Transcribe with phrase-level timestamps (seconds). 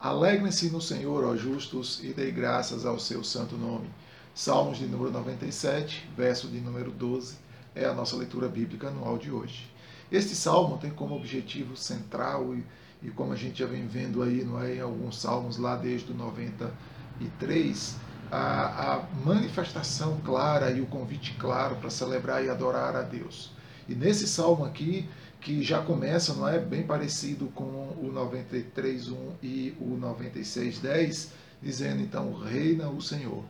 [0.00, 3.90] Alegrem-se no Senhor, ó justos, e dei graças ao seu santo nome.
[4.32, 7.36] Salmos de número 97, verso de número 12,
[7.74, 9.68] é a nossa leitura bíblica anual de hoje.
[10.10, 12.64] Este salmo tem como objetivo central, e,
[13.02, 16.12] e como a gente já vem vendo aí não é, em alguns salmos lá desde
[16.12, 17.96] o 93,
[18.30, 23.50] a, a manifestação clara e o convite claro para celebrar e adorar a Deus.
[23.88, 25.08] E nesse salmo aqui,
[25.40, 31.28] que já começa, não é, bem parecido com o 93:1 e o 96:10,
[31.62, 33.44] dizendo então reina o Senhor.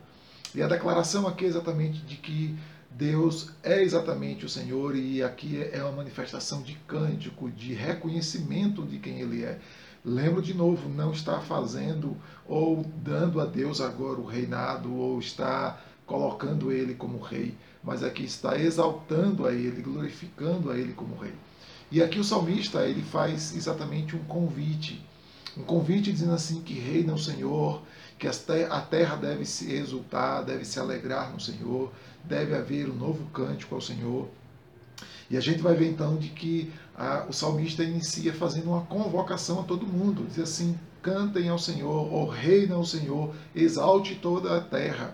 [0.55, 2.57] E a declaração aqui é exatamente de que
[2.89, 8.97] Deus é exatamente o Senhor e aqui é uma manifestação de cântico, de reconhecimento de
[8.97, 9.59] quem ele é.
[10.03, 15.79] Lembro de novo, não está fazendo ou dando a Deus agora o reinado ou está
[16.09, 21.35] colocando ele como rei, mas aqui está exaltando a ele, glorificando a ele como rei.
[21.91, 25.05] E aqui o salmista ele faz exatamente um convite,
[25.55, 27.83] um convite dizendo assim que reina o Senhor,
[28.17, 31.91] que a terra deve se exultar, deve se alegrar no Senhor,
[32.23, 34.27] deve haver um novo cântico ao Senhor.
[35.29, 39.59] E a gente vai ver então de que a, o salmista inicia fazendo uma convocação
[39.59, 44.59] a todo mundo, diz assim: cantem ao Senhor, ou reina ao Senhor, exalte toda a
[44.59, 45.13] terra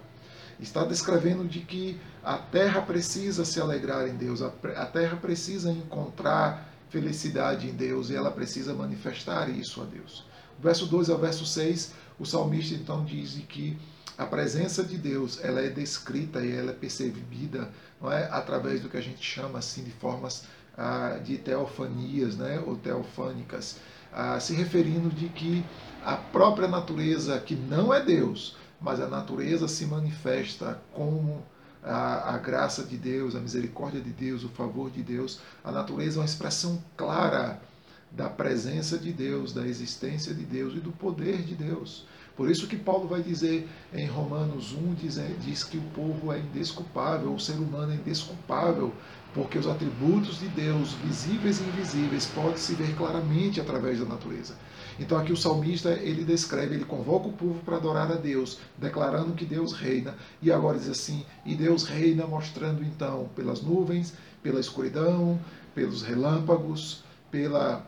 [0.60, 6.74] está descrevendo de que a terra precisa se alegrar em Deus, a terra precisa encontrar
[6.90, 10.26] felicidade em Deus e ela precisa manifestar isso a Deus.
[10.60, 13.78] Verso 2 ao verso 6, o salmista então diz que
[14.18, 17.70] a presença de Deus ela é descrita e ela é percebida
[18.02, 20.46] não é, através do que a gente chama assim de formas
[20.78, 23.78] ah, de teofanias né, ou teofânicas,
[24.14, 25.66] ah, se referindo de que
[26.04, 31.44] a própria natureza, que não é Deus, mas a natureza se manifesta como
[31.84, 35.40] a, a, graça de Deus, a misericórdia de Deus, o favor de Deus.
[35.64, 37.62] A natureza é uma expressão clara
[38.12, 42.06] da presença de Deus, da existência de Deus e do poder de Deus.
[42.36, 46.40] Por isso que Paulo vai dizer em Romanos 1, diz, diz que o povo é
[46.40, 48.94] indesculpável, o ser humano é indesculpável,
[49.34, 54.56] porque os atributos de Deus, visíveis e invisíveis, podem se ver claramente através da natureza.
[55.00, 59.34] Então aqui o salmista, ele descreve, ele convoca o povo para adorar a Deus, declarando
[59.34, 64.14] que Deus reina, e agora diz assim, e Deus reina mostrando então pelas nuvens,
[64.44, 65.40] pela escuridão,
[65.74, 67.86] pelos relâmpagos, pela,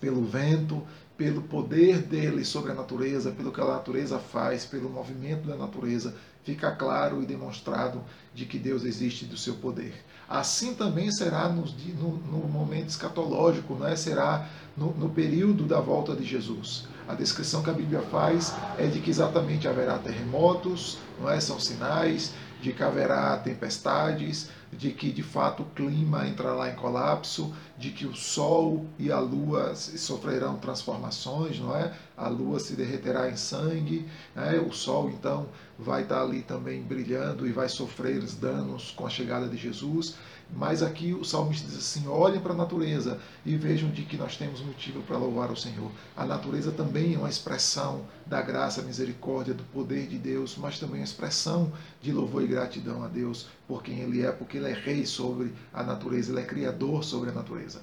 [0.00, 0.82] pelo vento,
[1.16, 6.14] pelo poder dele sobre a natureza, pelo que a natureza faz, pelo movimento da natureza,
[6.44, 8.02] fica claro e demonstrado
[8.34, 9.92] de que Deus existe do seu poder.
[10.28, 13.96] Assim também será no, no, no momento escatológico, não é?
[13.96, 16.86] será no, no, período da volta de Jesus.
[17.08, 21.40] A descrição que a Bíblia faz é de que exatamente haverá terremotos, não é?
[21.40, 27.52] são sinais de que haverá tempestades, de que de fato o clima entrará em colapso,
[27.76, 31.92] de que o Sol e a Lua sofrerão transformações, não é?
[32.20, 34.58] A Lua se derreterá em sangue, né?
[34.60, 35.48] o Sol então
[35.78, 40.16] vai estar ali também brilhando e vai sofrer os danos com a chegada de Jesus.
[40.54, 44.36] Mas aqui o salmista diz assim: olhem para a natureza e vejam de que nós
[44.36, 45.90] temos motivo para louvar o Senhor.
[46.14, 51.00] A natureza também é uma expressão da graça, misericórdia, do poder de Deus, mas também
[51.00, 54.74] uma expressão de louvor e gratidão a Deus por quem Ele é, porque Ele é
[54.74, 57.80] rei sobre a natureza, Ele é criador sobre a natureza.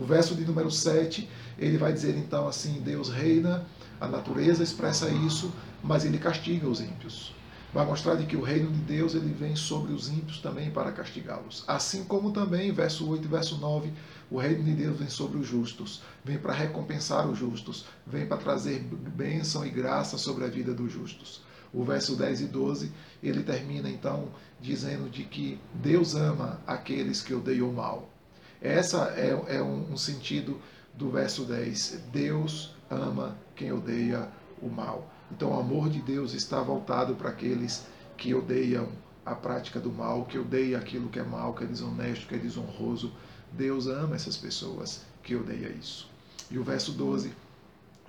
[0.00, 1.28] O verso de número 7,
[1.58, 3.66] ele vai dizer então assim: Deus reina,
[4.00, 5.52] a natureza expressa isso,
[5.84, 7.34] mas ele castiga os ímpios
[7.72, 10.90] vai mostrar de que o reino de Deus ele vem sobre os ímpios também para
[10.90, 11.64] castigá-los.
[11.66, 13.92] Assim como também, verso 8 e verso 9,
[14.30, 18.38] o reino de Deus vem sobre os justos, vem para recompensar os justos, vem para
[18.38, 21.42] trazer bênção e graça sobre a vida dos justos.
[21.72, 24.28] O verso 10 e 12, ele termina então
[24.60, 28.10] dizendo de que Deus ama aqueles que odeiam o mal.
[28.60, 30.60] Essa é, é um, um sentido
[30.94, 32.04] do verso 10.
[32.12, 34.28] Deus ama quem odeia
[34.60, 35.10] o mal.
[35.30, 38.88] Então, o amor de Deus está voltado para aqueles que odeiam
[39.24, 42.38] a prática do mal, que odeiam aquilo que é mal, que é desonesto, que é
[42.38, 43.12] desonroso.
[43.52, 46.10] Deus ama essas pessoas que odeiam isso.
[46.50, 47.32] E o verso 12,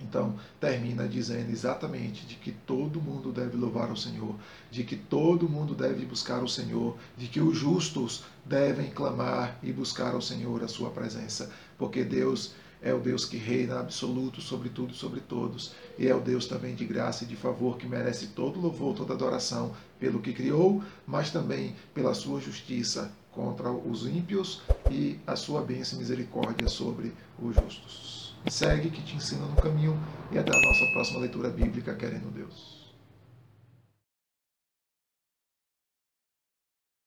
[0.02, 4.34] então, termina dizendo exatamente de que todo mundo deve louvar o Senhor,
[4.70, 9.72] de que todo mundo deve buscar o Senhor, de que os justos devem clamar e
[9.72, 14.68] buscar ao Senhor a sua presença, porque Deus é o Deus que reina absoluto sobre
[14.68, 17.86] tudo e sobre todos, e é o Deus também de graça e de favor que
[17.86, 24.04] merece todo louvor, toda adoração pelo que criou, mas também pela sua justiça contra os
[24.06, 28.11] ímpios e a sua bênção e misericórdia sobre os justos.
[28.48, 32.91] Segue que te ensina no caminho e até a nossa próxima leitura bíblica, querendo Deus.